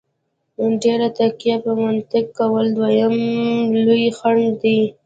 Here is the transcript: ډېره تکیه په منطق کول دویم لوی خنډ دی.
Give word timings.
ډېره 0.81 1.07
تکیه 1.17 1.55
په 1.63 1.71
منطق 1.81 2.25
کول 2.37 2.65
دویم 2.77 3.15
لوی 3.85 4.05
خنډ 4.17 4.43
دی. 4.63 4.79